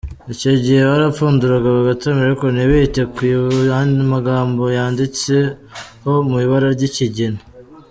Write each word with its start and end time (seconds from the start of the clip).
Icyo 0.33 0.51
gihe 0.63 0.79
barapfunduraga 0.89 1.67
bagatamira, 1.77 2.25
ariko 2.27 2.45
ntibite 2.53 3.01
ku 3.13 3.21
yandi 3.69 4.01
magambo 4.13 4.63
yanditseho 4.77 6.11
mu 6.29 6.37
ibara 6.45 6.69
ry’ikigina. 6.75 7.39